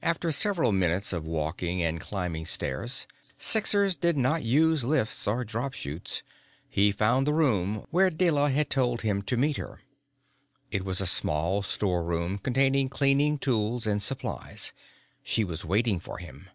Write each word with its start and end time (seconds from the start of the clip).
After 0.00 0.32
several 0.32 0.72
minutes 0.72 1.12
of 1.12 1.26
walking 1.26 1.82
and 1.82 2.00
climbing 2.00 2.46
stairs 2.46 3.06
Sixers 3.36 3.94
did 3.94 4.16
not 4.16 4.42
use 4.42 4.84
lift 4.86 5.12
chutes 5.12 5.26
or 5.26 5.44
drop 5.44 5.74
chutes 5.74 6.22
he 6.66 6.90
found 6.90 7.26
the 7.26 7.34
room 7.34 7.84
where 7.90 8.10
Deyla 8.10 8.50
had 8.50 8.70
told 8.70 9.02
him 9.02 9.20
to 9.24 9.36
meet 9.36 9.58
her. 9.58 9.82
It 10.70 10.82
was 10.82 11.02
a 11.02 11.06
small 11.06 11.60
storeroom 11.62 12.38
containing 12.38 12.88
cleaning 12.88 13.36
tools 13.36 13.86
and 13.86 14.02
supplies. 14.02 14.72
She 15.22 15.44
was 15.44 15.62
waiting 15.62 16.00
for 16.00 16.16
him. 16.16 16.48